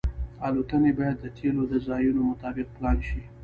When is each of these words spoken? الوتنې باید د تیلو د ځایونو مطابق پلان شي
الوتنې 0.47 0.91
باید 0.97 1.17
د 1.21 1.25
تیلو 1.37 1.63
د 1.69 1.73
ځایونو 1.87 2.21
مطابق 2.31 2.67
پلان 2.77 2.97
شي 3.07 3.21